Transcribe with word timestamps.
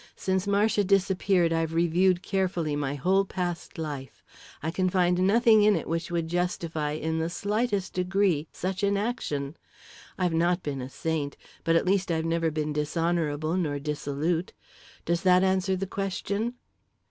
"Since 0.15 0.47
Marcia 0.47 0.83
disappeared, 0.83 1.53
I've 1.53 1.75
reviewed 1.75 2.23
carefully 2.23 2.75
my 2.75 2.95
whole 2.95 3.23
past 3.23 3.77
life, 3.77 4.23
and 4.63 4.67
I 4.67 4.71
can 4.71 4.89
find 4.89 5.19
nothing 5.27 5.61
in 5.61 5.75
it 5.75 5.87
which 5.87 6.09
would 6.09 6.27
justify, 6.27 6.93
in 6.93 7.19
the 7.19 7.29
slightest 7.29 7.93
degree, 7.93 8.47
such 8.51 8.81
an 8.81 8.97
action. 8.97 9.57
I've 10.17 10.33
not 10.33 10.63
been 10.63 10.81
a 10.81 10.89
saint, 10.89 11.37
but 11.63 11.75
at 11.75 11.85
least 11.85 12.09
I've 12.09 12.25
never 12.25 12.49
been 12.49 12.73
dishonourable 12.73 13.55
nor 13.57 13.77
dissolute. 13.77 14.53
Does 15.05 15.21
that 15.21 15.43
answer 15.43 15.75
the 15.75 15.85
question?" 15.85 16.55